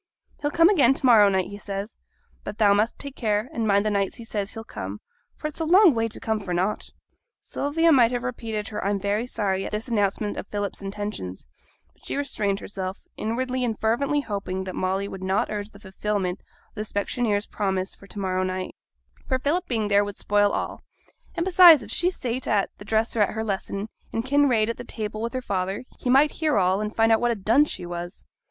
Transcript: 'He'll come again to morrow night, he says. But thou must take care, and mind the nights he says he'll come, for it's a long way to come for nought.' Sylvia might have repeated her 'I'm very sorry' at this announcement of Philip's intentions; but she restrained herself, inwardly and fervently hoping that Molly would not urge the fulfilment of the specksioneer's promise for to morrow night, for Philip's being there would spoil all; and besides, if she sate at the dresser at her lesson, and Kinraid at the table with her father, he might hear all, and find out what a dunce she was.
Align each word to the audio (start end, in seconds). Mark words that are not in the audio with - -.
'He'll 0.41 0.49
come 0.49 0.67
again 0.67 0.95
to 0.95 1.05
morrow 1.05 1.29
night, 1.29 1.49
he 1.49 1.59
says. 1.59 1.95
But 2.43 2.57
thou 2.57 2.73
must 2.73 2.97
take 2.97 3.15
care, 3.15 3.51
and 3.53 3.67
mind 3.67 3.85
the 3.85 3.91
nights 3.91 4.15
he 4.15 4.25
says 4.25 4.51
he'll 4.51 4.63
come, 4.63 4.99
for 5.37 5.45
it's 5.45 5.59
a 5.59 5.63
long 5.63 5.93
way 5.93 6.07
to 6.07 6.19
come 6.19 6.39
for 6.39 6.55
nought.' 6.55 6.89
Sylvia 7.43 7.91
might 7.91 8.09
have 8.09 8.23
repeated 8.23 8.69
her 8.69 8.83
'I'm 8.83 8.99
very 8.99 9.27
sorry' 9.27 9.63
at 9.63 9.71
this 9.71 9.89
announcement 9.89 10.37
of 10.37 10.47
Philip's 10.47 10.81
intentions; 10.81 11.45
but 11.93 12.03
she 12.03 12.15
restrained 12.15 12.59
herself, 12.59 12.97
inwardly 13.15 13.63
and 13.63 13.79
fervently 13.79 14.21
hoping 14.21 14.63
that 14.63 14.73
Molly 14.73 15.07
would 15.07 15.21
not 15.21 15.51
urge 15.51 15.69
the 15.69 15.77
fulfilment 15.79 16.39
of 16.69 16.73
the 16.73 16.81
specksioneer's 16.83 17.45
promise 17.45 17.93
for 17.93 18.07
to 18.07 18.17
morrow 18.17 18.41
night, 18.41 18.73
for 19.27 19.37
Philip's 19.37 19.67
being 19.67 19.87
there 19.87 20.03
would 20.03 20.17
spoil 20.17 20.51
all; 20.51 20.81
and 21.35 21.43
besides, 21.45 21.83
if 21.83 21.91
she 21.91 22.09
sate 22.09 22.47
at 22.47 22.71
the 22.79 22.85
dresser 22.85 23.21
at 23.21 23.35
her 23.35 23.43
lesson, 23.43 23.87
and 24.11 24.25
Kinraid 24.25 24.67
at 24.67 24.77
the 24.77 24.83
table 24.83 25.21
with 25.21 25.33
her 25.33 25.43
father, 25.43 25.83
he 25.99 26.09
might 26.09 26.31
hear 26.31 26.57
all, 26.57 26.81
and 26.81 26.95
find 26.95 27.11
out 27.11 27.21
what 27.21 27.29
a 27.29 27.35
dunce 27.35 27.69
she 27.69 27.85
was. 27.85 28.25